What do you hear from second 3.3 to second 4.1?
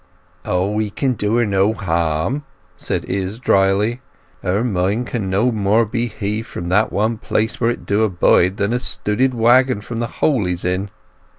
drily.